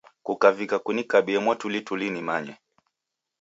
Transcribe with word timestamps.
Kukavika 0.25 0.77
kunikabie 0.85 1.37
mwatulituli 1.43 2.07
nimanye. 2.11 2.53